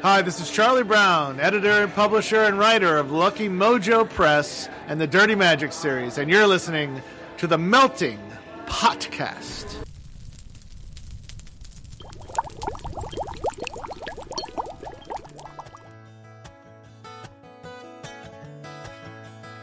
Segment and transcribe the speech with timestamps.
[0.00, 5.00] Hi, this is Charlie Brown, editor and publisher and writer of Lucky Mojo Press and
[5.00, 7.02] the Dirty Magic series, and you're listening
[7.38, 8.20] to the Melting
[8.66, 9.84] Potcast.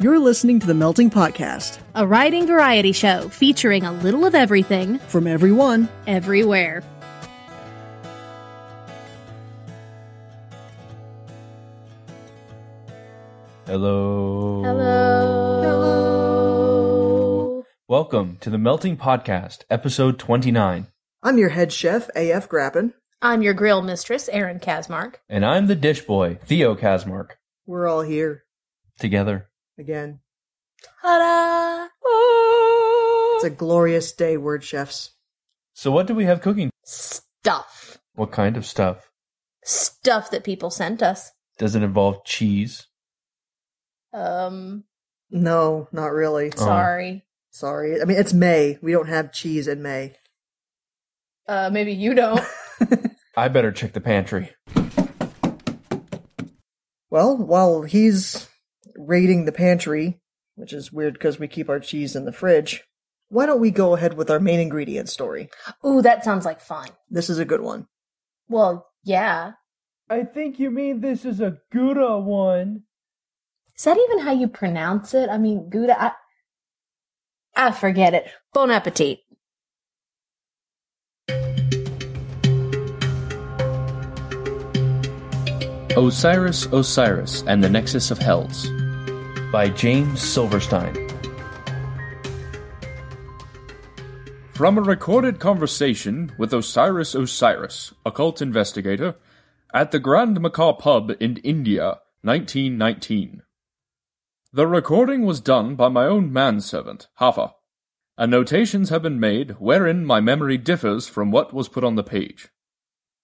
[0.01, 4.99] You're listening to the Melting Potcast a writing variety show featuring a little of everything,
[5.07, 5.87] from everyone.
[6.07, 6.83] everywhere.
[13.79, 14.63] Hello.
[14.63, 15.61] Hello.
[15.61, 17.63] Hello.
[17.89, 20.87] Welcome to the Melting Potcast, episode 29.
[21.21, 22.93] I'm your head chef, AF Grappin.
[23.21, 25.15] I'm your grill mistress, Erin Kazmark.
[25.27, 27.31] And I'm the dish boy, Theo Kazmark.
[27.65, 28.45] We're all here
[28.97, 29.49] Together.
[29.77, 30.21] again.
[31.01, 31.87] Ta-da!
[33.35, 35.11] It's a glorious day, word chefs.
[35.73, 36.69] So, what do we have cooking?
[36.85, 37.97] Stuff.
[38.13, 39.09] What kind of stuff?
[39.65, 41.33] Stuff that people sent us.
[41.57, 42.87] Does it involve cheese?
[44.15, 44.85] Um,
[45.29, 46.51] No, not really.
[46.55, 46.57] Oh.
[46.57, 47.23] sorry.
[47.51, 48.01] Sorry.
[48.01, 48.77] I mean, it's May.
[48.81, 50.13] We don't have cheese in May.
[51.47, 52.41] Uh, maybe you don't.
[53.37, 54.51] I better check the pantry.
[57.09, 58.47] Well, while he's
[58.95, 60.19] raiding the pantry,
[60.55, 62.83] which is weird because we keep our cheese in the fridge,
[63.29, 65.49] why don't we go ahead with our main ingredient story?
[65.85, 66.89] Ooh, that sounds like fun.
[67.09, 67.87] This is a good one.
[68.47, 69.53] Well, yeah.
[70.09, 72.83] I think you mean this is a Gouda one.
[73.77, 75.29] Is that even how you pronounce it?
[75.29, 76.01] I mean, Gouda.
[76.01, 76.11] I,
[77.55, 78.25] I forget it.
[78.53, 79.19] Bon appetit.
[85.97, 88.67] Osiris, O'Cyrus, and the Nexus of Hells
[89.51, 90.93] by James Silverstein.
[94.53, 99.15] From a recorded conversation with Osiris O'Cyrus, occult investigator,
[99.73, 103.41] at the Grand Macaw Pub in India, 1919.
[104.55, 107.55] The recording was done by my own manservant, Hafa,
[108.17, 112.05] and notations have been made wherein my memory differs from what was put on the
[112.05, 112.47] page.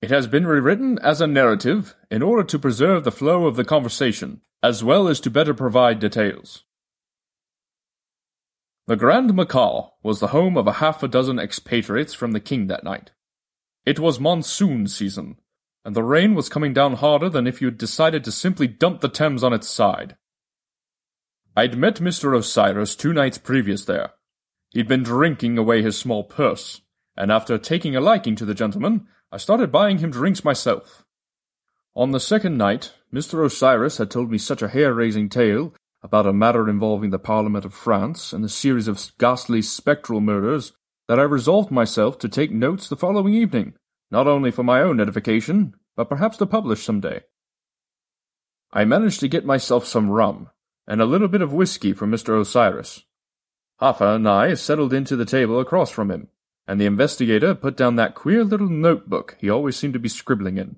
[0.02, 3.64] It has been rewritten as a narrative in order to preserve the flow of the
[3.64, 6.66] conversation, as well as to better provide details.
[8.88, 12.68] The Grand Macaw was the home of a half a dozen expatriates from the king
[12.68, 13.12] that night.
[13.86, 15.40] It was monsoon season,
[15.86, 19.00] and the rain was coming down harder than if you had decided to simply dump
[19.00, 20.18] the Thames on its side.
[21.54, 22.38] I'd met Mr.
[22.38, 24.12] Osiris two nights previous there.
[24.70, 26.80] He'd been drinking away his small purse,
[27.18, 31.04] and after taking a liking to the gentleman, I started buying him drinks myself.
[31.94, 33.46] On the second night, Mr.
[33.46, 37.66] Osiris had told me such a hair raising tale about a matter involving the Parliament
[37.66, 40.72] of France and a series of ghastly spectral murders
[41.10, 43.74] that I resolved myself to take notes the following evening,
[44.10, 47.24] not only for my own edification, but perhaps to publish some day.
[48.72, 50.50] I managed to get myself some rum
[50.88, 52.40] and a little bit of whiskey for Mr.
[52.40, 53.04] Osiris.
[53.82, 56.28] Hoffa and I settled into the table across from him,
[56.68, 60.58] and the investigator put down that queer little notebook he always seemed to be scribbling
[60.58, 60.78] in.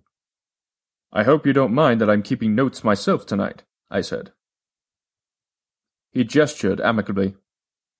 [1.11, 4.31] I hope you don't mind that I'm keeping notes myself tonight, I said.
[6.11, 7.35] He gestured amicably.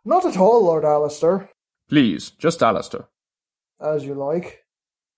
[0.06, 1.50] Not at all, Lord Alistair.
[1.90, 3.06] Please, just Alistair.
[3.80, 4.66] As you like.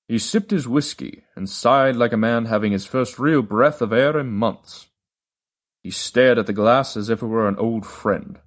[0.08, 3.94] He sipped his whiskey and sighed like a man having his first real breath of
[3.94, 4.88] air in months.
[5.86, 8.40] He stared at the glass as if it were an old friend.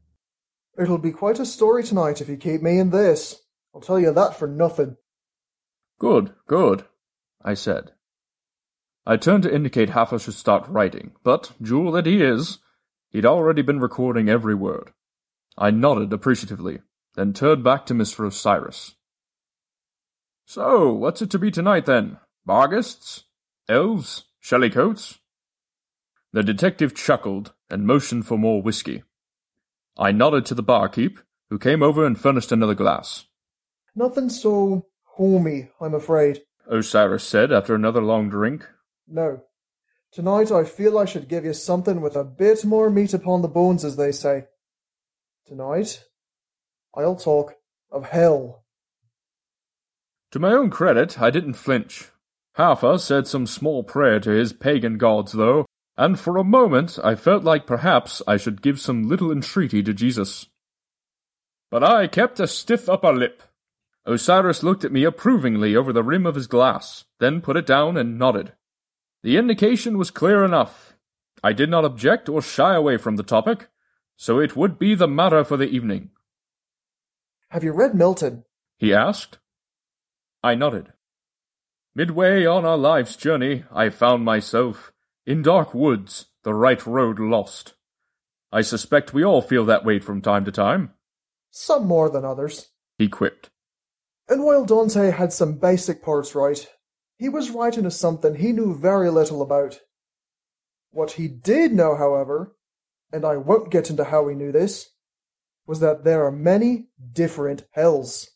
[0.76, 3.43] It'll be quite a story tonight if you keep me in this.
[3.72, 4.97] I'll tell you that for nothing.
[6.00, 6.87] Good, good,
[7.41, 7.93] I said.
[9.06, 12.59] I turned to indicate Haffa should start writing, but, jewel that he is,
[13.10, 14.93] he'd already been recording every word.
[15.56, 16.81] I nodded appreciatively,
[17.15, 18.26] then turned back to Mr.
[18.26, 18.97] Osiris.
[20.44, 22.16] So, what's it to be tonight then?
[22.44, 23.26] Barghests?
[23.69, 24.25] Elves?
[24.43, 25.19] Shellycoats?
[26.33, 29.03] The detective chuckled and motioned for more whiskey.
[29.97, 31.19] I nodded to the barkeep,
[31.50, 33.25] who came over and furnished another glass.
[33.94, 36.43] Nothing so homey, I'm afraid.
[36.67, 38.69] Osiris said after another long drink.
[39.06, 39.43] No.
[40.12, 43.49] Tonight I feel I should give you something with a bit more meat upon the
[43.49, 44.44] bones, as they say.
[45.47, 46.05] Tonight,
[46.94, 47.55] I'll talk
[47.91, 48.64] of hell.
[50.32, 52.08] To my own credit, I didn't flinch.
[52.56, 55.64] Haffa said some small prayer to his pagan gods, though,
[55.99, 59.93] and for a moment I felt like perhaps I should give some little entreaty to
[59.93, 60.47] Jesus.
[61.73, 63.43] But I kept a stiff upper lip.
[64.06, 67.97] Osiris looked at me approvingly over the rim of his glass, then put it down
[67.97, 68.53] and nodded.
[69.25, 70.97] The indication was clear enough.
[71.43, 73.69] I did not object or shy away from the topic,
[74.17, 76.11] so it would be the matter for the evening.
[77.51, 78.44] Have you read Milton?
[78.79, 79.39] He asked.
[80.44, 80.93] I nodded.
[81.94, 84.93] Midway on our life's journey, I found myself
[85.29, 87.75] in dark woods, the right road lost.
[88.51, 90.95] I suspect we all feel that way from time to time,
[91.51, 92.71] Some more than others.
[92.97, 93.51] he quipped.
[94.27, 96.67] And while Dante had some basic parts right,
[97.19, 99.81] he was right into something he knew very little about.
[100.93, 102.57] What he did know, however,
[103.13, 104.89] and I won't get into how he knew this,
[105.67, 108.31] was that there are many different hells.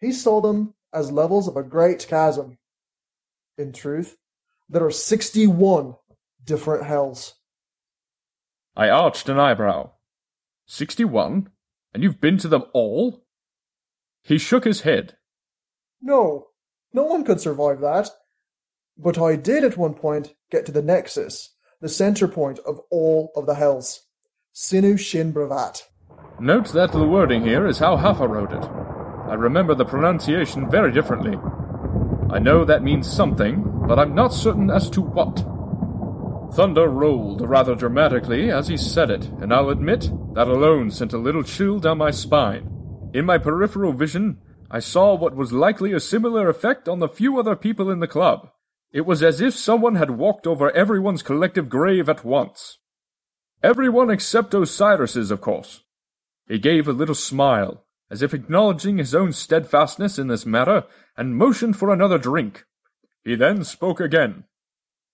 [0.00, 2.56] He saw them as levels of a great chasm.
[3.58, 4.16] In truth,
[4.68, 5.94] there are 61
[6.44, 7.34] different hells.
[8.76, 9.92] I arched an eyebrow.
[10.66, 11.48] Sixty-one?
[11.94, 13.24] And you've been to them all?
[14.22, 15.16] He shook his head.
[16.02, 16.48] No,
[16.92, 18.10] no one could survive that.
[18.96, 23.32] But I did at one point get to the Nexus, the center point of all
[23.34, 24.06] of the hells.
[24.54, 25.82] Sinu Shin Bravat.
[26.38, 28.64] Note that the wording here is how Haffa wrote it.
[29.28, 31.36] I remember the pronunciation very differently.
[32.30, 35.38] I know that means something, but I'm not certain as to what.
[36.54, 41.18] Thunder rolled rather dramatically as he said it, and I'll admit that alone sent a
[41.18, 43.10] little chill down my spine.
[43.14, 44.40] In my peripheral vision,
[44.70, 48.06] I saw what was likely a similar effect on the few other people in the
[48.06, 48.50] club.
[48.92, 52.78] It was as if someone had walked over everyone's collective grave at once.
[53.62, 55.82] Everyone except Osiris's, of course.
[56.46, 60.84] He gave a little smile, as if acknowledging his own steadfastness in this matter,
[61.16, 62.64] and motioned for another drink.
[63.28, 64.44] He then spoke again.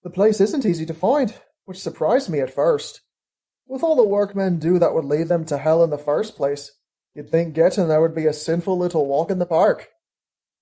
[0.04, 1.34] The place isn't easy to find,
[1.64, 3.00] which surprised me at first.
[3.66, 6.36] With all the work men do that would lead them to hell in the first
[6.36, 6.70] place,
[7.12, 9.88] you'd think getting there would be a sinful little walk in the park.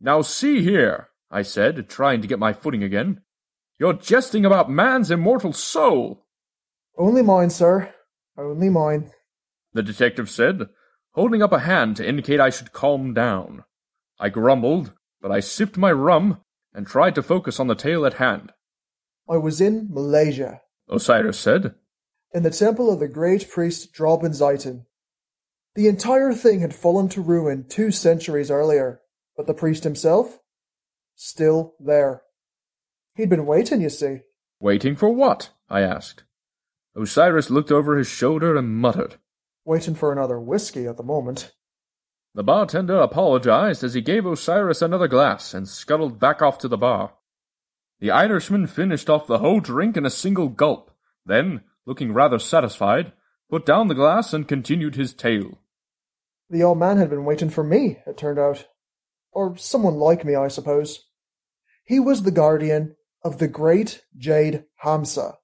[0.00, 3.20] Now see here, I said, trying to get my footing again.
[3.78, 6.25] You're jesting about man's immortal soul,
[6.96, 7.93] Only mine, sir.
[8.38, 9.10] Only mine.
[9.75, 10.70] the detective said,
[11.10, 13.64] holding up a hand to indicate I should calm down.
[14.19, 16.42] I grumbled, but I sipped my rum
[16.74, 18.52] and tried to focus on the tale at hand.
[19.28, 21.74] I was in Malaysia, Osiris said.
[22.32, 24.86] in the temple of the great priest Drobin Zaitin.
[25.74, 29.00] The entire thing had fallen to ruin two centuries earlier,
[29.36, 30.40] but the priest himself?
[31.14, 32.22] Still there.
[33.14, 34.20] He'd been waiting, you see.
[34.60, 35.50] Waiting for what?
[35.70, 36.24] I asked.
[36.94, 39.16] Osiris looked over his shoulder and muttered.
[39.64, 41.52] Waiting for another whiskey at the moment.
[42.34, 46.79] The bartender apologized as he gave Osiris another glass and scuttled back off to the
[46.79, 47.12] bar.
[48.00, 50.90] The Irishman finished off the whole drink in a single gulp,
[51.26, 53.12] then, looking rather satisfied,
[53.50, 55.58] put down the glass and continued his tale.
[56.49, 58.67] The old man had been waiting for me, it turned out.
[59.31, 61.05] Or someone like me, I suppose.
[61.84, 65.34] He was the guardian of the great jade Hamsa,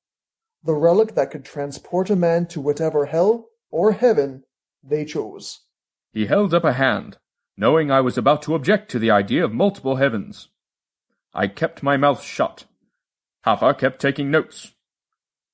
[0.64, 4.44] the relic that could transport a man to whatever hell or heaven
[4.82, 5.60] they chose.
[6.18, 7.18] He held up a hand,
[7.56, 10.48] knowing I was about to object to the idea of multiple heavens.
[11.32, 12.64] I kept my mouth shut.
[13.44, 14.72] Haffa kept taking notes.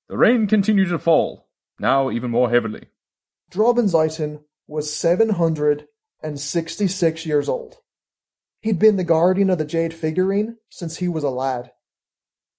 [0.09, 2.87] The rain continued to fall, now even more heavily.
[3.51, 7.77] Drobin Zaitin was 766 years old.
[8.63, 11.73] He'd been the guardian of the jade figurine since he was a lad.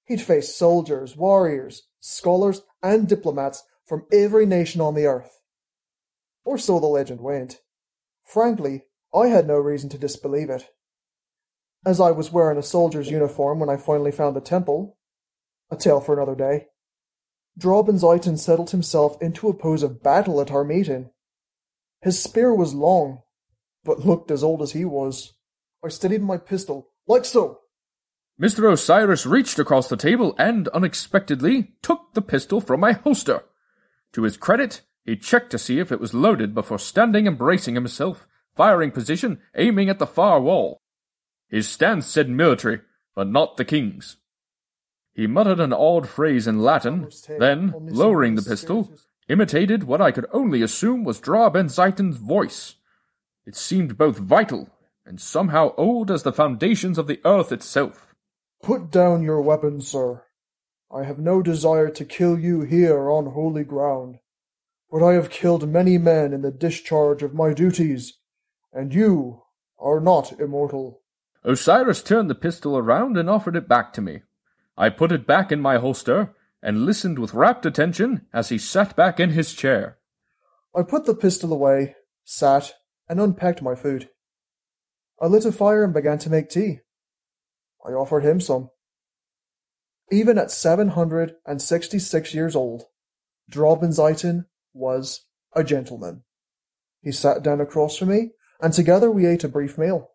[0.05, 5.41] He'd faced soldiers, warriors, scholars, and diplomats from every nation on the earth.
[6.43, 7.61] Or so the legend went.
[8.25, 8.83] Frankly,
[9.13, 10.69] I had no reason to disbelieve it.
[11.85, 14.97] As I was wearing a soldier's uniform when I finally found the temple,
[15.69, 16.67] a tale for another day,
[17.59, 21.11] Zaitin settled himself into a pose of battle at our meeting.
[22.01, 23.21] His spear was long,
[23.83, 25.33] but looked as old as he was.
[25.83, 27.59] I steadied my pistol, like so.
[28.41, 28.69] Mr.
[28.69, 33.43] Osiris reached across the table and, unexpectedly, took the pistol from my holster.
[34.13, 37.75] To his credit, he checked to see if it was loaded before standing and bracing
[37.75, 40.81] himself, firing position, aiming at the far wall.
[41.47, 42.81] His stance said military,
[43.15, 44.17] but not the king's.
[45.13, 47.09] He muttered an odd phrase in Latin,
[47.39, 48.91] then, lowering the pistol,
[49.29, 52.75] imitated what I could only assume was Dra Ben Zaitin's voice.
[53.45, 54.69] It seemed both vital
[55.05, 58.15] and somehow old as the foundations of the earth itself.
[58.63, 60.23] Put down your weapon, sir.
[60.91, 64.17] I have no desire to kill you here on holy ground,
[64.91, 68.13] but I have killed many men in the discharge of my duties,
[68.71, 69.43] and you
[69.79, 71.01] are not immortal.
[71.43, 74.21] Osiris turned the pistol around and offered it back to me.
[74.77, 78.95] I put it back in my holster and listened with rapt attention as he sat
[78.95, 79.99] back in his chair.
[80.75, 82.73] I put the pistol away, sat,
[83.07, 84.09] and unpacked my food.
[85.21, 86.79] I lit a fire and began to make tea.
[87.85, 88.71] I offered him some.
[90.11, 92.83] Even at 766 years old,
[93.49, 96.23] Drobin Zaitin was a gentleman.
[97.01, 100.11] He sat down across from me, and together we ate a brief meal.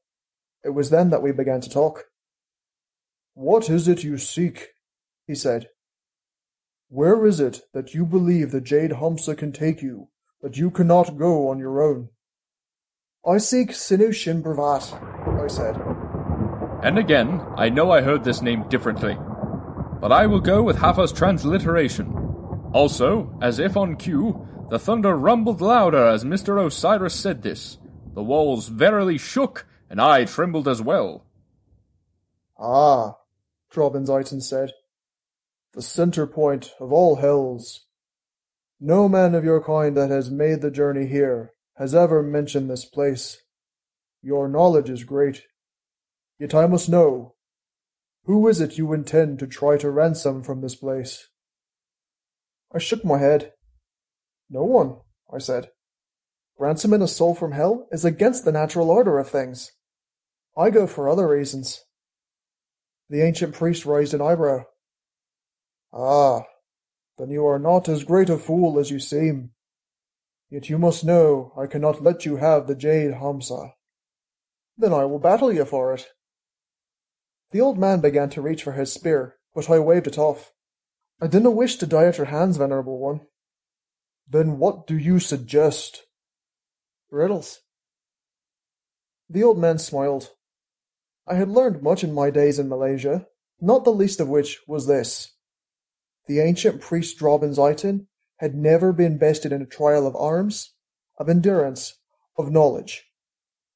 [0.63, 2.05] It was then that we began to talk.
[3.35, 4.69] What is it you seek?
[5.27, 5.69] he said.
[6.89, 10.09] Where is it that you believe the Jade Hamsa can take you,
[10.43, 12.09] that you cannot go on your own?
[13.25, 14.93] I seek Sinu Shin Bravat,
[15.41, 15.77] I said.
[16.83, 19.17] And again, I know I heard this name differently.
[20.01, 22.20] But I will go with Hafa's transliteration.
[22.73, 26.65] Also, as if on cue, the thunder rumbled louder as Mr.
[26.65, 27.79] Osiris said this.
[28.15, 31.27] The walls verily shook, and I trembled as well.
[32.59, 33.17] Ah,
[33.73, 34.07] Drobin
[34.43, 34.73] said.
[35.73, 37.87] The center point of all hells.
[38.79, 42.85] No man of your kind that has made the journey here has ever mentioned this
[42.85, 43.43] place.
[44.23, 45.45] Your knowledge is great.
[46.39, 47.35] Yet I must know,
[48.25, 51.30] who is it you intend to try to ransom from this place?
[52.73, 53.53] I shook my head.
[54.49, 54.97] No one,
[55.33, 55.71] I said.
[56.59, 59.73] Ransoming a soul from hell is against the natural order of things.
[60.57, 61.85] I go for other reasons.
[63.09, 64.65] The ancient priest raised an eyebrow.
[65.93, 66.43] Ah,
[67.19, 69.51] then you are not as great a fool as you seem.
[70.49, 73.73] Yet you must know I cannot let you have the jade Hamsa.
[74.77, 76.09] Then I will battle you for it.
[77.51, 80.53] The old man began to reach for his spear, but I waved it off.
[81.23, 83.21] I didn't wish to die at your hands, venerable one.
[84.29, 86.05] Then what do you suggest?
[87.11, 87.61] Riddles.
[89.29, 90.31] The old man smiled.
[91.27, 93.27] I had learned much in my days in Malaysia,
[93.61, 95.35] not the least of which was this.
[96.27, 98.07] The ancient priest Drobin Zaitin
[98.39, 100.73] had never been bested in a trial of arms,
[101.19, 101.99] of endurance,
[102.39, 103.05] of knowledge.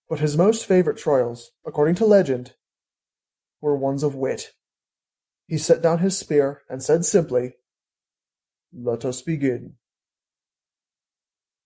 [0.09, 2.55] But his most favourite trials, according to legend,
[3.61, 4.53] were ones of wit.
[5.47, 7.55] He set down his spear and said simply,
[8.73, 9.75] Let us begin.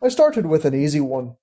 [0.02, 1.36] I started with an easy one.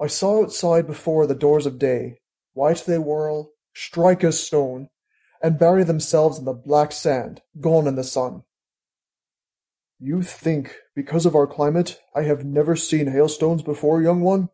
[0.00, 2.18] I saw outside before the doors of day,
[2.52, 4.88] white they whirl, strike as stone,
[5.42, 8.44] and bury themselves in the black sand, gone in the sun.
[9.98, 14.48] You think, because of our climate, I have never seen hailstones before, young one?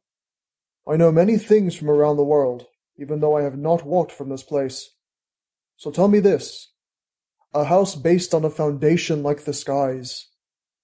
[0.87, 4.29] I know many things from around the world, even though I have not walked from
[4.29, 4.91] this place.
[5.81, 6.75] So tell me this.
[7.55, 10.27] A house based on a foundation like the skies.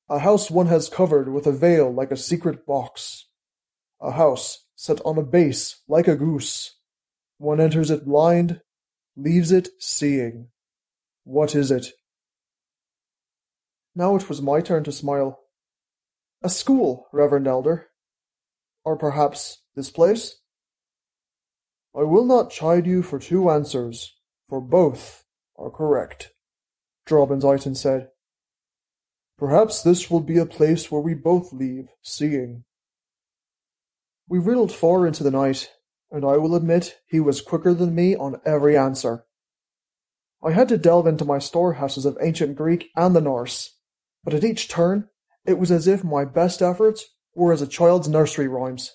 [0.09, 3.27] A house one has covered with a veil like a secret box.
[4.01, 6.77] A house set on a base like a goose.
[7.37, 8.63] One enters it blind,
[9.17, 10.49] leaves it seeing.
[11.25, 11.89] What is it?
[13.95, 15.41] Now it was my turn to smile.
[16.43, 17.89] A school, Reverend Elder.
[18.83, 20.37] Or perhaps this place?
[21.95, 24.15] I will not chide you for two answers,
[24.49, 25.25] for both
[25.57, 26.33] are correct,
[27.07, 28.09] Drobin said.
[29.39, 32.65] Perhaps this will be a place where we both leave, seeing.
[34.29, 35.71] We riddled far into the night,
[36.11, 39.27] and I will admit he was quicker than me on every answer.
[40.43, 43.77] I had to delve into my storehouses of ancient Greek and the Norse,
[44.25, 45.09] but at each turn
[45.45, 48.93] it was as if my best efforts were as a child's nursery rhymes.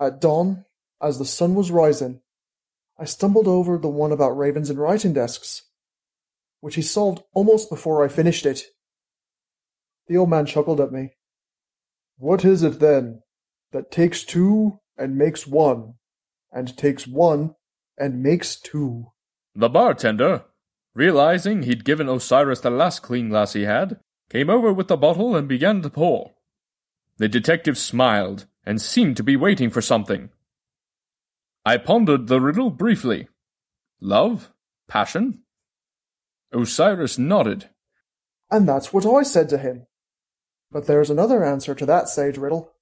[0.00, 0.64] At dawn,
[1.02, 2.20] as the sun was rising,
[2.98, 5.62] I stumbled over the one about ravens and writing desks,
[6.60, 8.62] which he solved almost before I finished it.
[10.08, 11.14] The old man chuckled at me.
[12.16, 13.22] What is it then
[13.72, 15.94] that takes two and makes one,
[16.50, 17.54] and takes one
[17.96, 19.12] and makes two?
[19.54, 20.44] The bartender,
[20.94, 25.36] realizing he'd given Osiris the last clean glass he had, came over with the bottle
[25.36, 26.32] and began to pour.
[27.18, 30.30] The detective smiled and seemed to be waiting for something.
[31.68, 33.28] I pondered the riddle briefly.
[34.00, 34.50] Love?
[34.88, 35.42] Passion?
[36.50, 37.68] Osiris nodded.
[38.50, 39.86] And that's what I said to him.
[40.72, 42.72] But there's another answer to that sage riddle.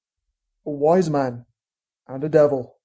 [0.65, 1.47] A wise man
[2.07, 2.77] and a devil.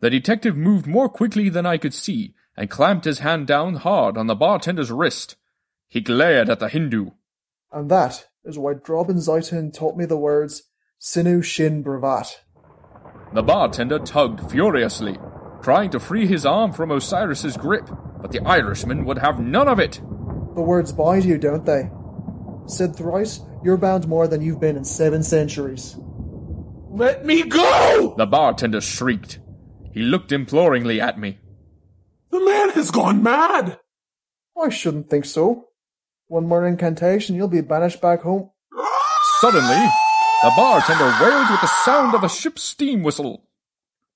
[0.00, 4.18] The detective moved more quickly than I could see and clamped his hand down hard
[4.18, 5.36] on the bartender's wrist.
[5.86, 7.10] He glared at the Hindu.
[7.70, 10.64] And that is why Drobin Zaitin taught me the words
[11.00, 12.34] Sinu Shin Bravat.
[13.32, 15.16] The bartender tugged furiously,
[15.62, 17.88] trying to free his arm from Osiris's grip,
[18.20, 20.00] but the Irishman would have none of it.
[20.54, 21.90] The words bind you, don't they?
[22.66, 25.96] Said thrice, you're bound more than you've been in seven centuries.
[26.90, 28.14] Let me go!
[28.16, 29.38] The bartender shrieked.
[29.92, 31.38] He looked imploringly at me.
[32.30, 33.78] The man has gone mad!
[34.60, 35.68] I shouldn't think so.
[36.26, 38.50] One more incantation, you'll be banished back home.
[39.40, 39.88] Suddenly,
[40.42, 43.44] the bartender wailed with the sound of a ship's steam whistle.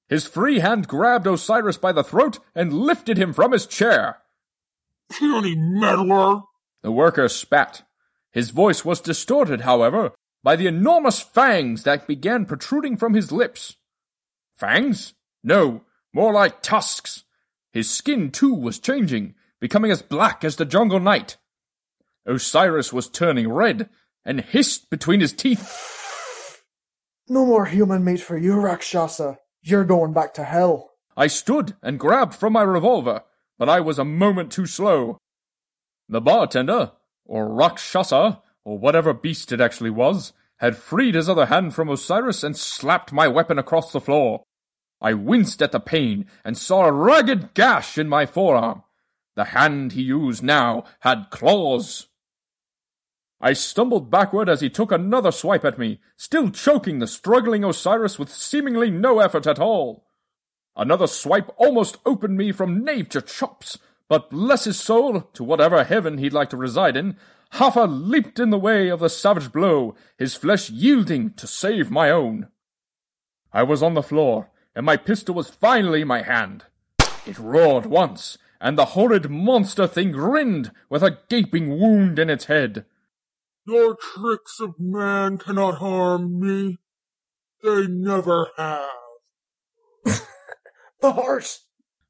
[0.09, 4.19] His free hand grabbed Osiris by the throat and lifted him from his chair.
[5.11, 6.43] Puny meddler!
[6.83, 7.83] The worker spat.
[8.33, 10.13] His voice was distorted, however,
[10.43, 13.77] by the enormous fangs that began protruding from his lips.
[14.57, 15.15] Fangs?
[15.43, 17.25] No, more like tusks.
[17.73, 21.37] His skin, too, was changing, becoming as black as the jungle night.
[22.27, 23.91] Osiris was turning red
[24.25, 26.04] and hissed between his teeth.
[27.29, 29.39] No more human meat for you, Rakshasa.
[29.63, 30.91] You're going back to hell.
[31.17, 33.23] I stood and grabbed from my revolver,
[33.59, 35.19] but I was a moment too slow.
[36.09, 36.93] The bartender,
[37.25, 42.43] or Rakshasa, or whatever beast it actually was, had freed his other hand from Osiris
[42.43, 44.43] and slapped my weapon across the floor.
[45.01, 48.83] I winced at the pain and saw a ragged gash in my forearm.
[49.35, 52.09] The hand he used now had claws.
[53.41, 58.19] I stumbled backward as he took another swipe at me, still choking the struggling Osiris
[58.19, 60.07] with seemingly no effort at all.
[60.77, 65.85] Another swipe almost opened me from nave to chops, but bless his soul, to whatever
[65.85, 67.17] heaven he'd like to reside in,
[67.55, 72.11] Hoffa leaped in the way of the savage blow, his flesh yielding to save my
[72.11, 72.49] own.
[73.53, 76.65] I was on the floor, and my pistol was finally in my hand.
[77.27, 82.47] It roared once, and the horrid monster thing grinned with a gaping wound in its
[82.47, 82.85] head.
[83.67, 86.79] Your tricks of man cannot harm me.
[87.63, 88.91] They never have.
[91.01, 91.59] The heart!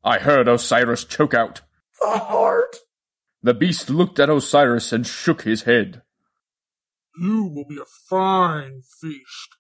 [0.05, 1.63] I heard Osiris choke out.
[2.01, 2.77] The heart!
[3.43, 6.03] The beast looked at Osiris and shook his head.
[7.21, 9.57] You will be a fine feast.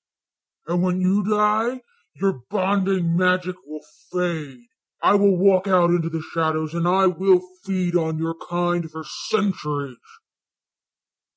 [0.68, 1.80] And when you die,
[2.14, 4.68] your bonding magic will fade.
[5.02, 9.04] I will walk out into the shadows and I will feed on your kind for
[9.04, 9.96] centuries.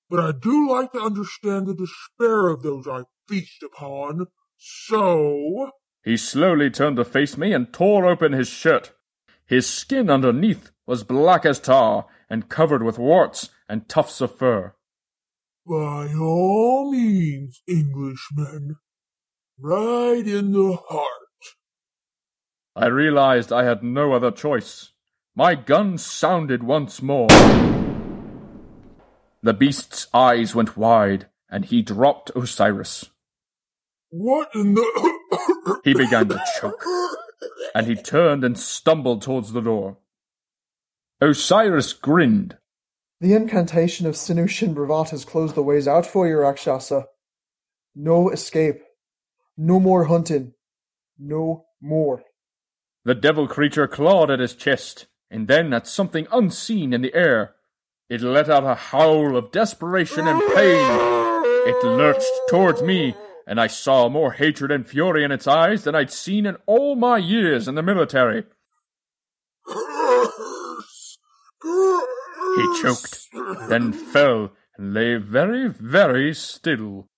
[0.09, 4.27] But I do like to understand the despair of those I feast upon.
[4.57, 5.71] So,
[6.03, 8.93] He slowly turned to face me and tore open his shirt.
[9.45, 14.73] His skin underneath was black as tar and covered with warts and tufts of fur.
[15.67, 18.77] by all means, Englishman,
[19.59, 21.11] right in the heart.
[22.75, 24.91] I realized I had no other choice.
[25.35, 27.27] My gun sounded once more.
[29.41, 33.05] The beast's eyes went wide, and he dropped Osiris.
[34.09, 35.17] What in the...
[35.83, 36.83] He began to choke,
[37.75, 39.97] and he turned and stumbled towards the door.
[41.21, 42.57] Osiris grinned.
[43.19, 47.05] The incantation of Sinu Shinbravat has closed the ways out for you, Rakshasa.
[47.95, 48.81] No escape.
[49.57, 50.53] No more hunting.
[51.17, 52.23] No more.
[53.05, 57.55] The devil creature clawed at his chest, and then at something unseen in the air.
[58.09, 60.85] It let out a howl of desperation and pain.
[61.67, 63.15] It lurched towards me,
[63.45, 66.95] and I saw more hatred and fury in its eyes than I'd seen in all
[66.95, 68.45] my years in the military.
[72.55, 73.27] He choked,
[73.67, 77.09] then fell and lay very, very still.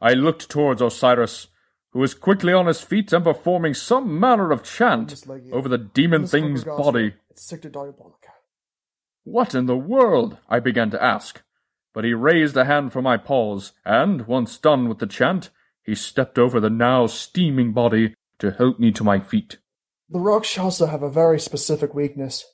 [0.00, 1.46] I looked towards Osiris,
[1.92, 5.52] who was quickly on his feet and performing some manner of chant like you.
[5.52, 7.14] over the demon thing's body.
[7.30, 8.21] It's Sector Diabolica.
[9.24, 10.38] What in the world?
[10.48, 11.42] I began to ask.
[11.94, 15.50] But he raised a hand for my pause, and, once done with the chant,
[15.82, 19.58] he stepped over the now steaming body to help me to my feet.
[20.08, 22.44] The Rakshasa have a very specific weakness.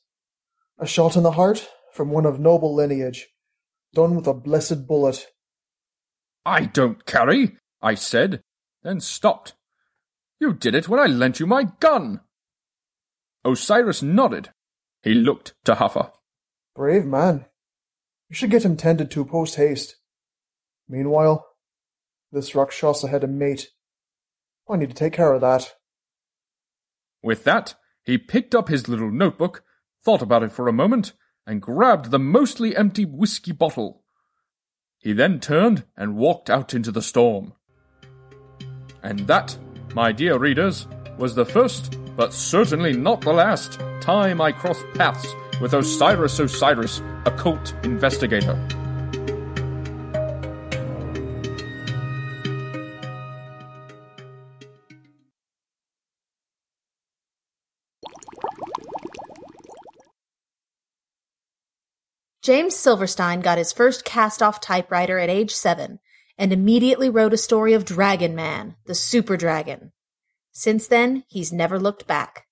[0.78, 3.28] A shot in the heart from one of noble lineage,
[3.94, 5.26] done with a blessed bullet.
[6.44, 8.42] I don't carry, I said,
[8.82, 9.54] then stopped.
[10.40, 12.20] You did it when I lent you my gun.
[13.44, 14.50] Osiris nodded.
[15.02, 16.12] He looked to Huffer.
[16.78, 17.44] Brave man.
[18.30, 19.96] You should get him tended to post haste.
[20.88, 21.44] Meanwhile,
[22.30, 23.70] this Rakshasa had a mate.
[24.70, 25.74] I need to take care of that.
[27.20, 29.64] With that, he picked up his little notebook,
[30.04, 31.14] thought about it for a moment,
[31.44, 34.04] and grabbed the mostly empty whiskey bottle.
[34.98, 37.54] He then turned and walked out into the storm.
[39.02, 39.58] And that,
[39.96, 40.86] my dear readers,
[41.18, 47.02] was the first, but certainly not the last, time I crossed paths with Osiris O'Cyrus,
[47.24, 48.56] occult investigator.
[62.48, 65.98] James Silverstein got his first cast off typewriter at age seven
[66.38, 69.92] and immediately wrote a story of Dragon Man, the super dragon.
[70.52, 72.46] Since then, he's never looked back.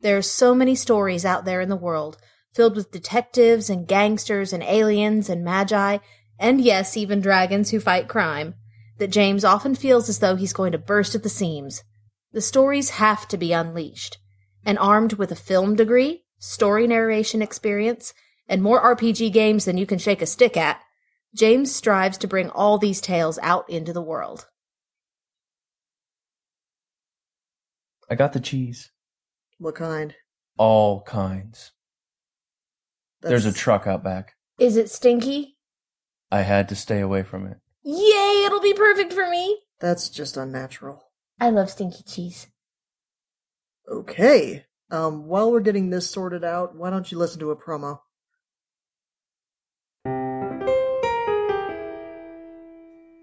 [0.00, 2.16] There are so many stories out there in the world,
[2.58, 5.98] filled with detectives and gangsters and aliens and magi,
[6.40, 8.52] and yes, even dragons who fight crime,
[8.98, 11.84] that James often feels as though he's going to burst at the seams.
[12.32, 14.18] The stories have to be unleashed.
[14.66, 18.12] And armed with a film degree, story narration experience,
[18.48, 20.80] and more RPG games than you can shake a stick at,
[21.36, 24.48] James strives to bring all these tales out into the world.
[28.10, 28.90] I got the cheese.
[29.58, 30.16] What kind?
[30.56, 31.70] All kinds.
[33.20, 34.34] There's a truck out back.
[34.58, 35.56] Is it stinky?
[36.30, 37.58] I had to stay away from it.
[37.82, 39.60] Yay, it'll be perfect for me.
[39.80, 41.04] That's just unnatural.
[41.40, 42.48] I love stinky cheese.
[43.90, 44.64] Okay.
[44.90, 48.00] Um, while we're getting this sorted out, why don't you listen to a promo?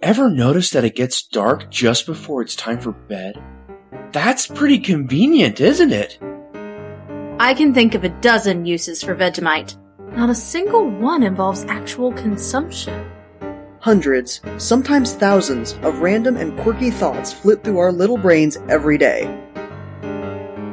[0.01, 3.41] Ever notice that it gets dark just before it's time for bed?
[4.11, 6.19] That's pretty convenient, isn't it?
[7.39, 9.75] I can think of a dozen uses for Vegemite.
[10.15, 13.11] Not a single one involves actual consumption.
[13.79, 19.29] Hundreds, sometimes thousands, of random and quirky thoughts flit through our little brains every day.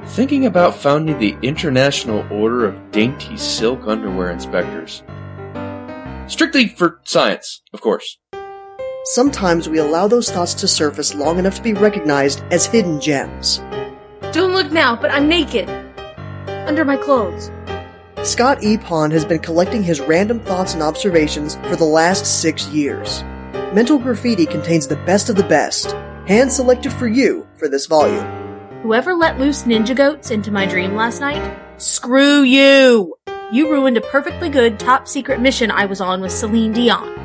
[0.06, 5.02] Thinking about founding the International Order of Dainty Silk Underwear Inspectors.
[6.28, 8.18] Strictly for science, of course.
[9.06, 13.58] Sometimes we allow those thoughts to surface long enough to be recognized as hidden gems.
[14.30, 15.68] Don't look now, but I'm naked.
[16.46, 17.50] Under my clothes.
[18.24, 18.78] Scott E.
[18.78, 23.24] Pond has been collecting his random thoughts and observations for the last six years.
[23.74, 25.90] Mental Graffiti contains the best of the best,
[26.28, 28.24] hand selected for you for this volume.
[28.82, 33.12] Whoever let loose ninja goats into my dream last night, screw you!
[33.50, 37.16] You ruined a perfectly good top secret mission I was on with Celine Dion.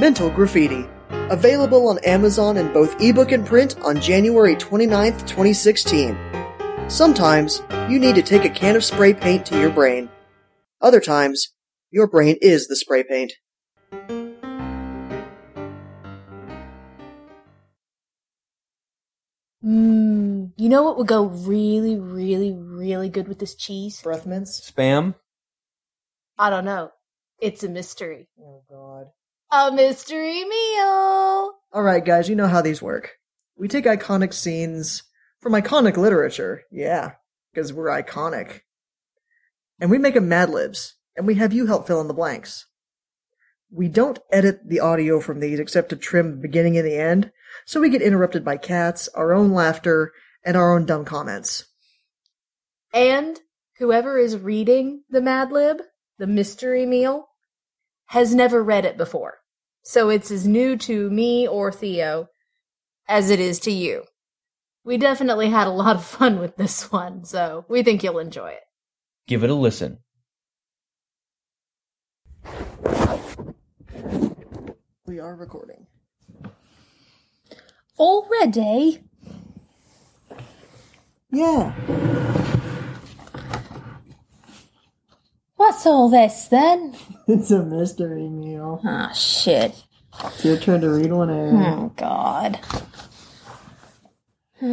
[0.00, 0.86] Mental Graffiti.
[1.28, 6.16] Available on Amazon in both ebook and print on January 29th, 2016.
[6.88, 10.08] Sometimes, you need to take a can of spray paint to your brain.
[10.84, 11.54] Other times,
[11.90, 13.32] your brain is the spray paint.
[19.64, 24.02] Mmm, you know what would go really, really, really good with this cheese?
[24.02, 24.70] Breath mints?
[24.70, 25.14] Spam?
[26.38, 26.90] I don't know.
[27.38, 28.28] It's a mystery.
[28.38, 29.06] Oh god.
[29.50, 31.54] A mystery meal!
[31.74, 33.12] Alright guys, you know how these work.
[33.56, 35.02] We take iconic scenes
[35.40, 37.12] from iconic literature, yeah,
[37.54, 38.63] because we're iconic.
[39.80, 42.66] And we make them Mad Libs, and we have you help fill in the blanks.
[43.70, 47.32] We don't edit the audio from these except to trim the beginning and the end,
[47.66, 50.12] so we get interrupted by cats, our own laughter,
[50.44, 51.66] and our own dumb comments.
[52.92, 53.40] And
[53.78, 55.80] whoever is reading the Mad Lib,
[56.18, 57.28] the mystery meal,
[58.06, 59.38] has never read it before.
[59.82, 62.28] So it's as new to me or Theo
[63.08, 64.04] as it is to you.
[64.84, 68.50] We definitely had a lot of fun with this one, so we think you'll enjoy
[68.50, 68.62] it.
[69.26, 69.98] Give it a listen.
[75.06, 75.86] We are recording.
[77.98, 79.02] Already?
[81.30, 81.72] Yeah.
[85.56, 86.94] What's all this then?
[87.26, 88.82] It's a mystery meal.
[88.84, 89.82] Ah, shit.
[90.24, 91.56] It's your turn to read one in.
[91.56, 92.60] Oh, God.
[94.62, 94.66] Uh,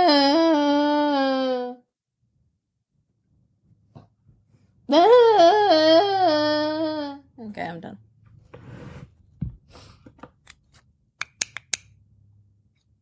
[7.39, 7.97] Okay, I'm done.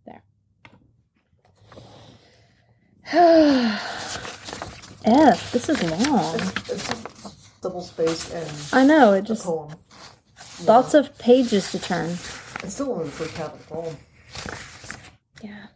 [0.06, 0.24] There.
[5.06, 6.36] F, this is long.
[6.36, 9.75] It's double space and I know, it just poem.
[10.65, 12.12] lots of pages to turn.
[12.63, 13.97] It's still only the first half of the poem.
[15.41, 15.67] Yeah.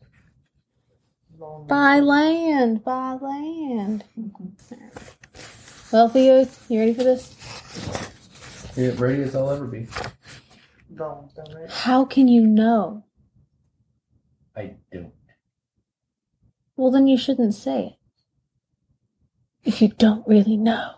[1.38, 1.68] Long.
[1.68, 4.04] Buy land, buy land.
[4.20, 4.76] Mm-hmm.
[5.92, 7.36] Well, Theo, you ready for this?
[8.76, 9.88] Yeah, ready as I'll ever be.
[10.96, 11.70] Long, right?
[11.70, 13.06] How can you know?
[14.56, 15.14] I don't.
[16.76, 17.99] Well, then you shouldn't say it.
[19.64, 20.92] If you don't really know.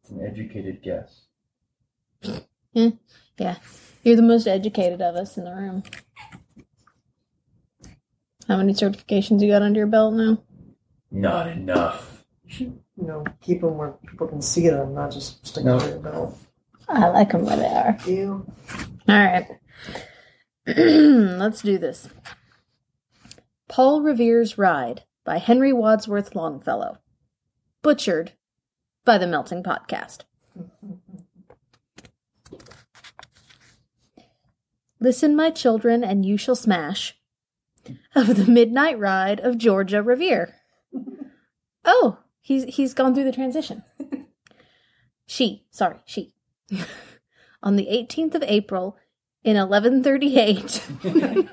[0.00, 1.22] It's an educated guess.
[2.74, 2.88] Hmm.
[3.38, 3.56] Yeah,
[4.02, 5.82] you're the most educated of us in the room.
[8.48, 10.42] How many certifications you got under your belt now?
[11.10, 12.24] Not enough.
[12.46, 15.78] You know, keep them where people can see them, not just stick No.
[15.78, 16.38] them in your belt.
[16.88, 17.98] I like them where they are.
[18.06, 18.46] You.
[19.08, 19.46] All right.
[20.66, 22.08] Let's do this.
[23.68, 26.98] Paul Revere's Ride by Henry Wadsworth Longfellow.
[27.84, 28.32] Butchered
[29.04, 30.20] by the Melting Potcast.
[34.98, 37.18] Listen, my children, and you shall smash.
[38.14, 40.54] Of the Midnight Ride of Georgia Revere.
[41.84, 43.82] Oh, he's he's gone through the transition.
[45.26, 46.32] She, sorry, she.
[47.62, 48.96] On the 18th of April
[49.42, 50.86] in 1138.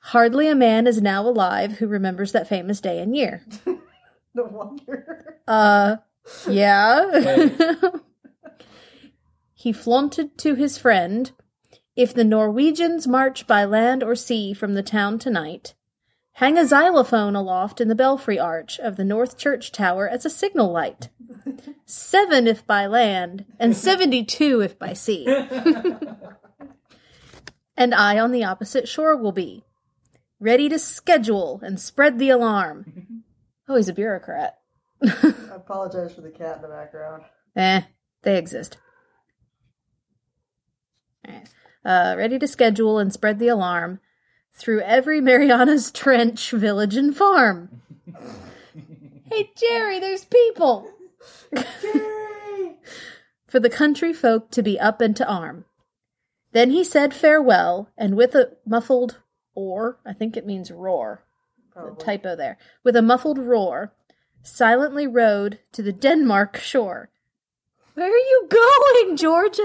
[0.00, 3.42] Hardly a man is now alive who remembers that famous day and year.
[4.34, 5.40] No wonder.
[5.48, 5.96] Uh,
[6.46, 7.48] yeah.
[9.54, 11.32] he flaunted to his friend
[11.96, 15.74] If the Norwegians march by land or sea from the town tonight,
[16.32, 20.30] hang a xylophone aloft in the belfry arch of the North Church Tower as a
[20.30, 21.08] signal light.
[21.86, 25.26] Seven if by land, and seventy-two if by sea.
[27.76, 29.64] and I on the opposite shore will be,
[30.38, 33.24] ready to schedule and spread the alarm.
[33.68, 34.58] Oh, he's a bureaucrat.
[35.02, 37.24] I apologize for the cat in the background.
[37.54, 37.82] Eh,
[38.22, 38.78] they exist.
[41.26, 41.40] Eh.
[41.84, 44.00] Uh, ready to schedule and spread the alarm
[44.54, 47.82] through every Mariana's Trench village and farm.
[49.30, 50.90] hey, Jerry, there's people!
[51.54, 52.76] Jerry!
[53.46, 55.64] For the country folk to be up and to arm.
[56.52, 59.18] Then he said farewell, and with a muffled
[59.54, 61.24] or, I think it means roar,
[61.84, 63.92] the typo there, with a muffled roar,
[64.42, 67.10] silently rode to the Denmark shore.
[67.94, 69.62] Where are you going, Georgia?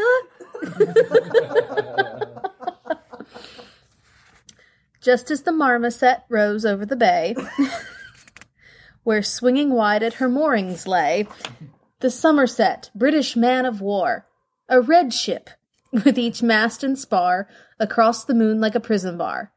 [5.01, 7.35] Just as the marmoset rose over the bay,
[9.03, 11.27] where swinging wide at her moorings lay,
[11.99, 14.25] the Somerset, British man of war,
[14.67, 15.49] a red ship,
[15.91, 17.47] with each mast and spar
[17.79, 19.52] across the moon like a prison bar,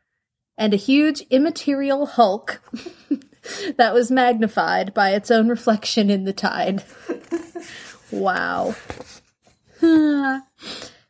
[0.59, 2.63] and a huge immaterial hulk
[3.77, 6.83] that was magnified by its own reflection in the tide.
[8.11, 8.75] wow.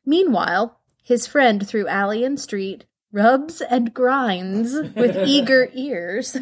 [0.07, 6.37] Meanwhile, his friend through alley and street rubs and grinds with eager ears.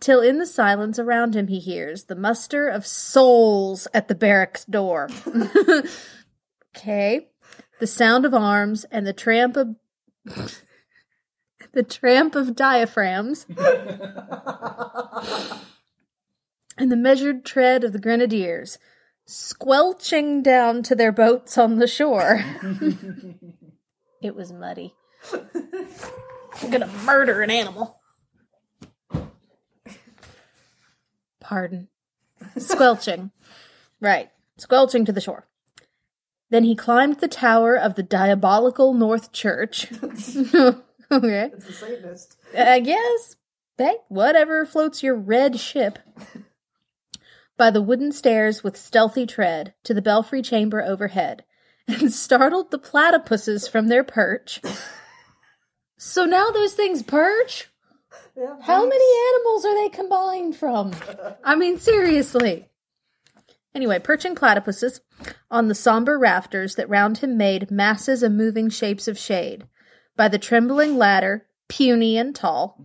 [0.00, 4.64] Till in the silence around him he hears the muster of souls at the barracks
[4.64, 5.08] door.
[6.76, 7.28] okay.
[7.80, 9.76] The sound of arms and the tramp of
[11.78, 13.46] the tramp of diaphragms
[16.76, 18.78] and the measured tread of the grenadiers
[19.26, 22.44] squelching down to their boats on the shore.
[24.20, 24.92] it was muddy.
[25.32, 28.00] I'm gonna murder an animal.
[31.38, 31.86] Pardon.
[32.56, 33.30] Squelching.
[34.00, 34.30] right.
[34.56, 35.46] Squelching to the shore.
[36.50, 39.86] Then he climbed the tower of the diabolical North Church.
[41.12, 41.50] okay.
[41.52, 42.36] It's a Satanist.
[42.56, 43.36] I guess.
[43.76, 45.98] Hey, whatever floats your red ship.
[47.56, 51.44] By the wooden stairs with stealthy tread to the belfry chamber overhead,
[51.86, 54.60] and startled the platypuses from their perch.
[55.96, 57.68] so now those things perch?
[58.36, 60.92] Yeah, How many animals are they combined from?
[61.42, 62.68] I mean, seriously.
[63.74, 65.00] Anyway, perching platypuses
[65.50, 69.66] on the somber rafters that round him made masses of moving shapes of shade,
[70.18, 72.84] by the trembling ladder, puny and tall,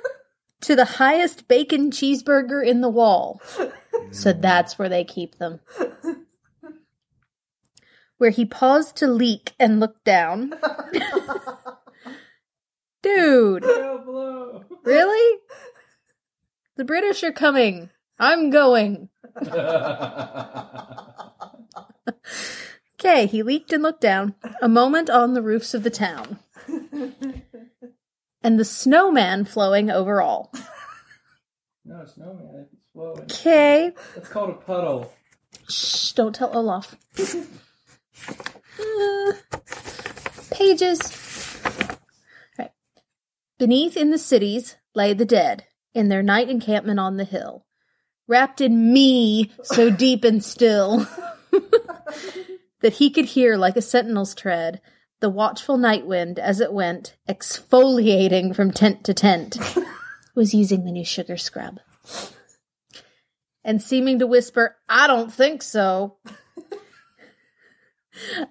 [0.62, 3.40] to the highest bacon cheeseburger in the wall.
[4.10, 4.40] So mm.
[4.40, 5.60] that's where they keep them.
[8.16, 10.52] Where he paused to leak and look down.
[13.02, 13.64] Dude.
[14.84, 15.38] Really?
[16.76, 17.90] The British are coming.
[18.18, 19.08] I'm going.
[23.04, 26.38] Okay, he leaked and looked down, a moment on the roofs of the town.
[28.44, 30.52] And the snowman flowing over all.
[31.84, 32.68] No, snowman.
[32.72, 33.22] It's flowing.
[33.22, 33.90] Okay.
[34.14, 35.12] It's called a puddle.
[35.68, 36.96] Shh, don't tell Olaf.
[38.78, 39.32] Uh,
[40.52, 41.60] pages.
[42.56, 42.70] Right.
[43.58, 47.66] Beneath in the cities lay the dead, in their night encampment on the hill,
[48.28, 51.08] wrapped in me so deep and still
[52.80, 54.80] that he could hear like a sentinel's tread
[55.22, 59.56] the watchful night wind as it went exfoliating from tent to tent
[60.34, 61.80] was using the new sugar scrub
[63.64, 66.16] and seeming to whisper, I don't think so.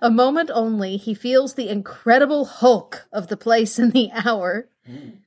[0.01, 5.17] A moment only, he feels the incredible hulk of the place and the hour, mm.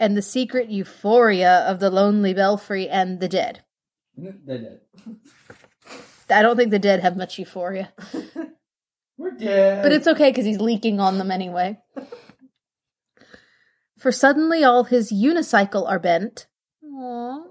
[0.00, 3.62] and the secret euphoria of the lonely belfry and the dead.
[4.18, 4.80] Mm, They're dead.
[6.30, 7.92] I don't think the dead have much euphoria,
[9.22, 9.82] We're dead.
[9.84, 11.78] but it's okay because he's leaking on them anyway.
[13.98, 16.46] For suddenly all his unicycle are bent.
[16.84, 17.42] Aww,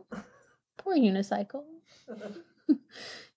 [0.77, 1.63] poor unicycle.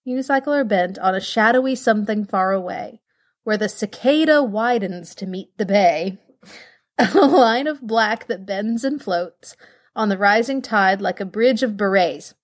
[0.08, 3.00] unicycle are bent on a shadowy something far away,
[3.44, 6.18] where the cicada widens to meet the bay.
[6.98, 9.56] A line of black that bends and floats
[9.96, 12.34] on the rising tide like a bridge of berets.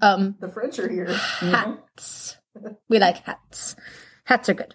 [0.00, 1.12] Um, The French are here.
[1.12, 2.36] hats.
[2.88, 3.76] We like hats.
[4.24, 4.74] Hats are good.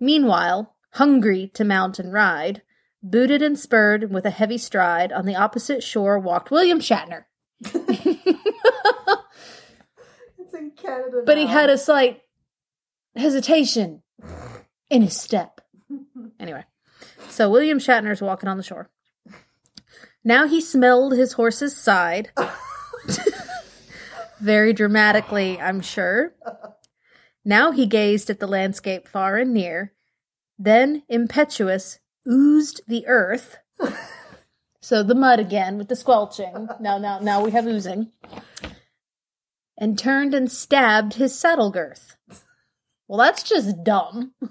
[0.00, 2.62] Meanwhile, hungry to mount and ride,
[3.02, 7.24] booted and spurred with a heavy stride, on the opposite shore walked William Shatner.
[10.38, 11.22] It's in Canada.
[11.24, 12.22] But he had a slight
[13.16, 14.02] hesitation.
[14.90, 15.60] in his step.
[16.40, 16.64] Anyway,
[17.28, 18.90] so William Shatner's walking on the shore.
[20.24, 22.32] Now he smelled his horse's side.
[24.42, 26.34] Very dramatically, I'm sure.
[27.44, 29.92] Now he gazed at the landscape far and near,
[30.58, 33.58] then, impetuous, oozed the earth.
[34.80, 36.68] so the mud again with the squelching.
[36.80, 38.10] Now, now, now we have oozing.
[39.78, 42.16] And turned and stabbed his saddle girth.
[43.06, 44.32] Well, that's just dumb.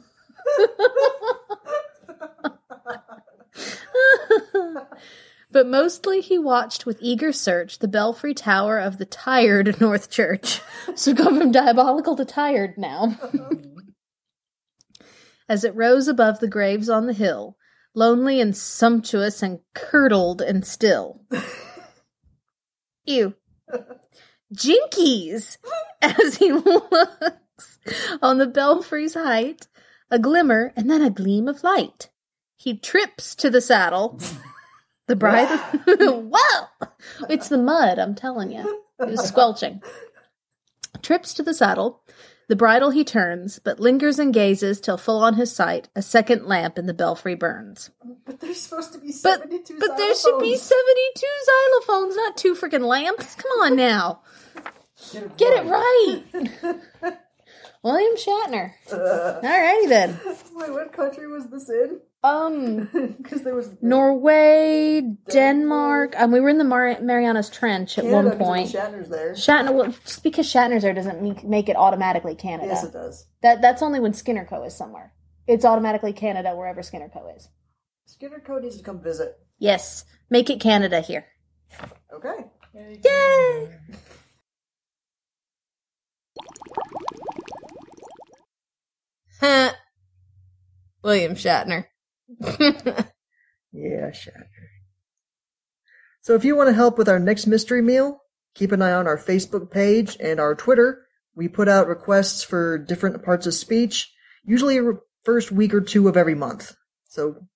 [5.52, 10.62] but mostly he watched with eager search the belfry tower of the tired North Church.
[10.96, 13.18] So go from diabolical to tired now.
[15.50, 17.58] As it rose above the graves on the hill,
[17.94, 21.22] lonely and sumptuous and curdled and still.
[23.06, 23.36] Ew.
[24.54, 25.58] Jinkies!
[26.02, 27.80] As he looks
[28.22, 29.68] on the belfry's height,
[30.10, 32.10] a glimmer and then a gleam of light.
[32.56, 34.20] He trips to the saddle.
[35.08, 35.48] The bride.
[35.88, 36.68] Whoa!
[37.30, 38.82] It's the mud, I'm telling you.
[39.00, 39.82] It was squelching.
[41.02, 42.04] Trips to the saddle.
[42.48, 46.46] The bridle he turns, but lingers and gazes till full on his sight a second
[46.46, 47.92] lamp in the belfry burns.
[48.26, 51.26] But there's supposed to be But, 72 but there should be 72
[51.88, 53.36] xylophones, not two freaking lamps.
[53.36, 54.22] Come on now.
[55.38, 56.24] Get it right.
[57.84, 58.74] William Shatner.
[58.92, 60.20] All righty then.
[60.54, 62.02] Wait, what country was this in?
[62.24, 66.14] Um, Because there was Norway, Denmark.
[66.20, 68.70] Um, we were in the Mar- Marianas Trench at Canada, one 'cause point.
[68.70, 69.34] Shatner's there.
[69.34, 72.68] Shatner, well, just because Shatner's there doesn't make, make it automatically Canada.
[72.70, 73.26] Yes, it does.
[73.42, 75.14] That that's only when Skinner Co is somewhere.
[75.48, 77.50] It's automatically Canada wherever Skinner Co is.
[78.06, 79.38] Skinner Co needs to come visit.
[79.58, 81.26] Yes, make it Canada here.
[82.14, 82.46] Okay.
[83.04, 83.70] Yay!
[91.04, 91.86] William Shatner.
[93.74, 94.48] Yeah, Shatner.
[96.22, 98.22] So if you want to help with our next mystery meal,
[98.54, 101.06] keep an eye on our Facebook page and our Twitter.
[101.36, 104.12] We put out requests for different parts of speech,
[104.44, 106.76] usually the first week or two of every month.
[107.08, 107.48] So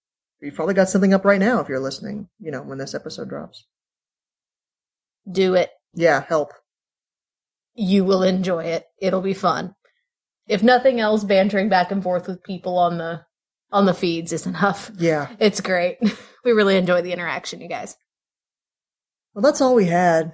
[0.41, 3.29] you've probably got something up right now if you're listening, you know, when this episode
[3.29, 3.65] drops.
[5.29, 5.69] Do it.
[5.93, 6.53] Yeah, help.
[7.73, 8.85] You will enjoy it.
[8.99, 9.75] It'll be fun.
[10.47, 13.25] If nothing else, bantering back and forth with people on the
[13.75, 14.89] on the feeds is enough.
[14.97, 15.27] Yeah.
[15.39, 15.97] It's great.
[16.45, 17.97] We really enjoy the interaction, you guys.
[19.33, 20.27] Well, that's all we had.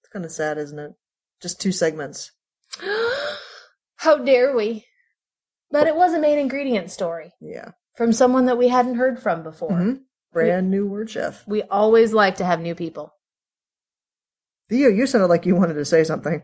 [0.00, 0.92] It's kind of sad, isn't it?
[1.42, 2.32] Just two segments.
[3.96, 4.86] How dare we?
[5.70, 7.72] But it was a main ingredient story Yeah.
[7.94, 9.68] from someone that we hadn't heard from before.
[9.72, 10.00] Mhm.
[10.32, 11.46] Brand new word chef.
[11.46, 13.12] We always like to have new people.
[14.70, 16.42] Theo, you sounded like you wanted to say something.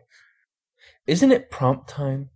[1.06, 2.28] Isn't it prompt time?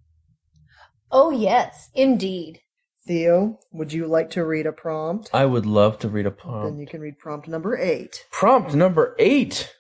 [1.11, 2.61] Oh, yes, indeed.
[3.07, 5.29] Theo, would you like to read a prompt?
[5.35, 6.73] I would love to read a prompt.
[6.73, 8.25] Then you can read prompt number eight.
[8.31, 9.75] Prompt number eight.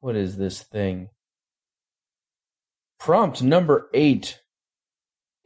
[0.00, 1.08] What is this thing?
[2.98, 4.40] Prompt number eight.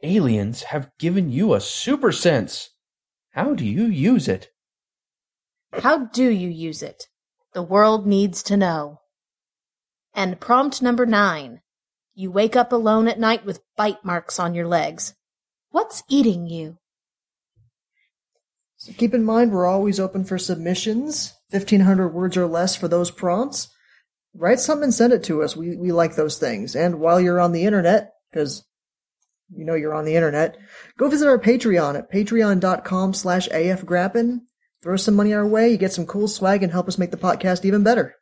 [0.01, 2.71] Aliens have given you a super sense.
[3.31, 4.49] How do you use it?
[5.71, 7.07] How do you use it?
[7.53, 8.99] The world needs to know.
[10.13, 11.61] And prompt number nine.
[12.13, 15.15] You wake up alone at night with bite marks on your legs.
[15.73, 16.77] What's eating you?
[18.77, 21.33] So keep in mind, we're always open for submissions.
[21.49, 23.69] 1500 words or less for those prompts.
[24.35, 25.57] Write something and send it to us.
[25.57, 26.75] We, we like those things.
[26.75, 28.63] And while you're on the internet, because
[29.49, 30.57] you know you're on the internet,
[30.99, 34.41] go visit our Patreon at patreon.com slash afgrappin.
[34.83, 37.17] Throw some money our way, you get some cool swag and help us make the
[37.17, 38.13] podcast even better.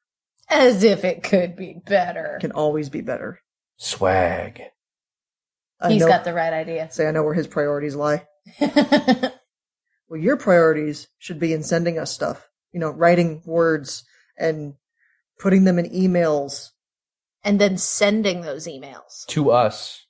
[0.48, 2.38] As if it could be better.
[2.40, 3.42] Can always be better.
[3.76, 4.62] Swag.
[5.82, 6.90] I He's know, got the right idea.
[6.92, 8.28] say I know where his priorities lie.
[10.10, 12.50] Well, your priorities should be in sending us stuff.
[12.74, 14.04] You know, writing words
[14.38, 14.74] and
[15.40, 16.72] putting them in emails.
[17.46, 19.26] and then sending those emails.
[19.28, 20.06] To us.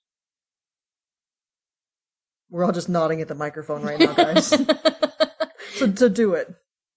[2.50, 4.48] We're all just nodding at the microphone right now, guys.
[5.76, 6.52] so, so do it.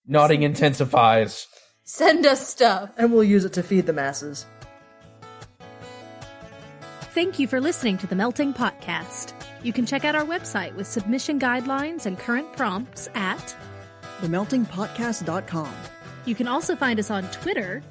[0.07, 1.47] Nodding intensifies.
[1.85, 2.91] Send us stuff.
[2.97, 4.47] And we'll use it to feed the masses.
[7.15, 9.35] Thank you for listening to the Melting Potcast.
[9.63, 13.55] You can check out our website with submission guidelines and current prompts at.
[14.21, 15.73] TheMeltingPotcast.com.
[16.25, 17.83] You can also find us on Twitter,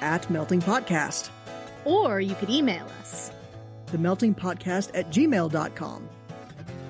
[0.00, 1.30] At Melting Potcast.
[1.84, 3.30] or you could email us.
[3.86, 6.08] TheMeltingPotcast at gmail.com.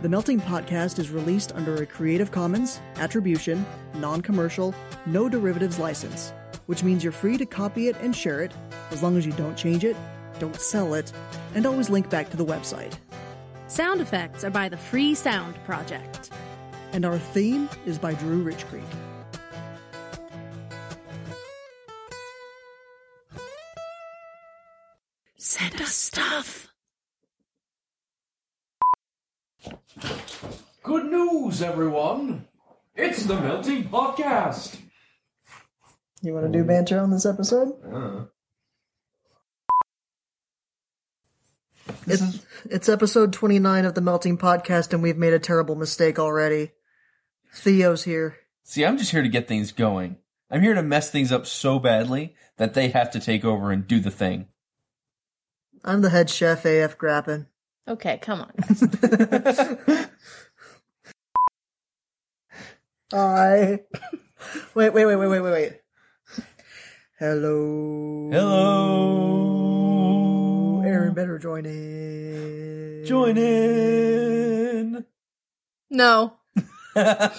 [0.03, 3.65] The Melting Potcast is released under a Creative Commons, Attribution,
[3.95, 4.75] Non Commercial,
[5.07, 6.33] No Derivatives license,
[6.67, 8.53] which means you're free to copy it and share it
[8.91, 9.97] as long as you don't change it,
[10.39, 11.13] don't sell it,
[11.55, 12.95] and always link back to the website.
[13.69, 16.31] Sound effects are by the Free Sound Project.
[16.93, 18.83] And our theme is by Drew Rich Creek.
[25.37, 26.69] Send us stuff.
[30.83, 32.47] Good news, everyone!
[32.95, 34.77] It's the Melting Potcast!
[36.23, 37.73] You want to do banter on this episode?
[37.85, 38.25] Uh-huh.
[42.07, 46.71] It's, it's episode 29 of the Melting Potcast, and we've made a terrible mistake already.
[47.53, 48.37] Theo's here.
[48.63, 50.19] See, I'm just here to get things going.
[50.51, 53.87] I'm here to mess things up so badly that they have to take over and
[53.87, 54.47] do the thing.
[55.85, 57.47] I'm the head chef, AF Grappin.
[57.89, 58.53] Okay, come on.
[63.13, 63.81] I.
[64.75, 65.81] wait, wait, wait, wait, wait, wait, wait.
[67.19, 68.31] Hello.
[68.33, 69.56] Hello.
[70.87, 71.15] Erin mm.
[71.15, 73.05] better join in.
[73.07, 75.05] Join in.
[75.91, 76.35] No.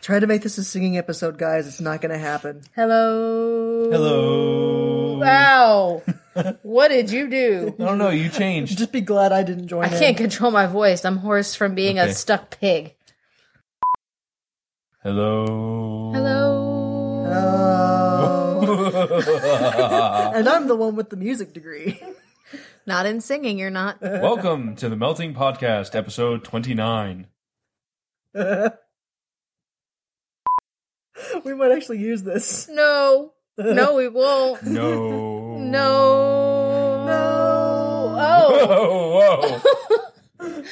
[0.00, 1.66] Try to make this a singing episode, guys.
[1.66, 2.62] It's not going to happen.
[2.74, 3.90] Hello.
[3.90, 5.18] Hello.
[5.18, 6.02] Wow.
[6.62, 7.74] what did you do?
[7.78, 8.10] I don't know.
[8.10, 8.78] You changed.
[8.78, 9.98] Just be glad I didn't join I in.
[9.98, 11.04] can't control my voice.
[11.04, 12.10] I'm hoarse from being Okay.
[12.10, 12.94] a stuck pig.
[15.02, 15.46] Hello.
[15.46, 16.05] Hello.
[20.36, 22.00] and I'm the one with the music degree.
[22.86, 23.98] Not in singing, you're not.
[24.00, 27.26] Welcome to the Melting Potcast, episode 29.
[28.34, 28.44] we
[31.54, 32.68] might actually use this.
[32.68, 33.32] No.
[33.58, 34.62] No, we won't.
[34.64, 35.56] No.
[35.56, 37.06] No.
[37.06, 38.16] No.
[38.18, 38.66] Oh.
[38.66, 39.58] Whoa,
[40.38, 40.62] whoa.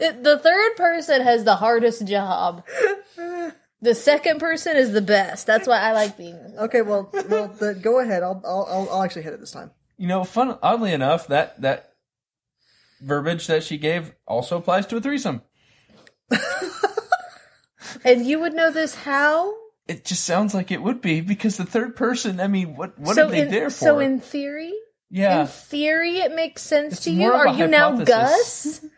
[0.00, 2.64] It- the third person has the hardest job.
[3.84, 5.46] The second person is the best.
[5.46, 6.38] That's why I like being.
[6.58, 8.22] Okay, well, well, the, go ahead.
[8.22, 9.70] I'll, I'll, I'll, I'll actually hit it this time.
[9.98, 10.58] You know, fun.
[10.62, 11.92] Oddly enough, that that
[13.00, 15.42] verbiage that she gave also applies to a threesome.
[18.04, 19.54] And you would know this how?
[19.86, 22.40] It just sounds like it would be because the third person.
[22.40, 23.76] I mean, what what so are they in, there for?
[23.76, 24.72] So in theory,
[25.10, 27.32] yeah, in theory, it makes sense It's to you.
[27.32, 28.02] Are a you now.
[28.02, 28.84] Gus?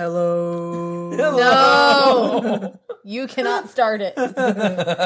[0.00, 1.10] Hello.
[1.10, 2.72] No,
[3.04, 4.14] you cannot start it.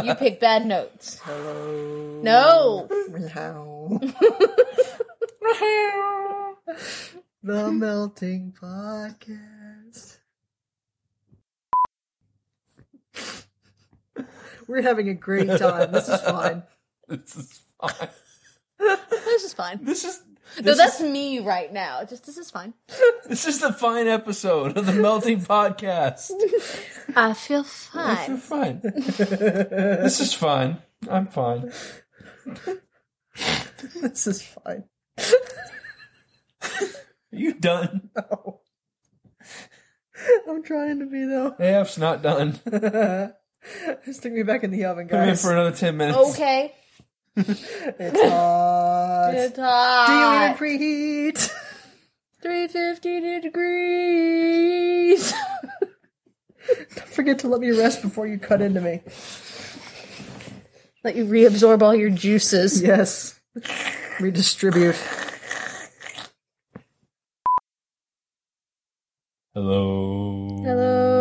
[0.05, 1.19] You pick bad notes.
[1.25, 2.21] Hello.
[2.23, 2.89] No.
[3.11, 3.99] Meow.
[7.43, 10.19] the melting potcast.
[14.69, 15.91] We're having a great time.
[15.91, 16.63] This is fine.
[17.09, 18.09] this is fine.
[18.79, 19.85] This is fine.
[19.85, 20.23] This is
[20.63, 22.05] No, that's is, me right now.
[22.05, 22.75] Just this is fine.
[23.29, 26.31] this is the fine episode of the Melting Potcast.
[27.17, 28.39] I feel You're fine.
[28.39, 28.81] fine.
[28.83, 30.79] this is fine.
[31.11, 31.73] I'm fine.
[34.01, 34.85] This is fine.
[36.63, 36.83] Are
[37.33, 38.11] you done?
[38.17, 38.61] No.
[40.49, 41.55] I'm trying to be though.
[41.59, 42.55] AF's not done.
[44.13, 45.11] Stick me back in the oven, guys.
[45.11, 45.43] Come in guys.
[45.43, 46.19] for another ten minutes.
[46.31, 46.75] Okay.
[47.37, 49.35] It's hot.
[49.35, 50.07] It's hot.
[50.07, 50.61] Do you hot.
[50.61, 51.51] need preheat?
[52.43, 55.33] 350 degrees.
[56.95, 59.01] Don't forget to let me rest before you cut into me.
[61.03, 62.81] Let you reabsorb all your juices.
[62.81, 63.39] Yes.
[64.21, 64.97] Redistribute.
[69.55, 70.63] Hello.
[70.65, 71.14] Hello.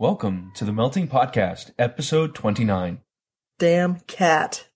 [0.00, 3.00] Welcome to the Melting Potcast, episode 29.
[3.58, 4.68] Damn cat.